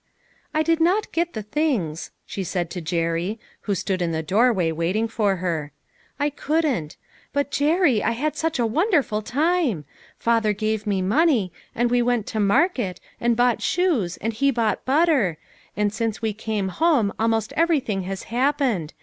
[0.55, 4.71] "I did not get the things," she said to Jerry, who stood in the doorway
[4.71, 5.71] waiting for her;"
[6.19, 6.97] I couldn't;
[7.33, 9.85] but, Jerry, I had such a wonderful time!
[10.17, 14.85] Father gave me money, and we went to market, and bought shoes and he bought
[14.85, 15.37] butter;
[15.77, 18.95] and since we came home almost everything has happened.